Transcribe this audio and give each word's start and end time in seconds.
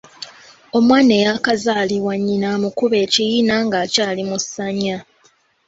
Omwana 0.77 1.11
eyaakazaalibwa 1.19 2.13
nnyina 2.17 2.47
amukuba 2.55 2.95
ekiyina 3.05 3.55
nga 3.65 3.77
akyali 3.85 4.21
mu 4.29 4.37
ssanya. 4.43 4.97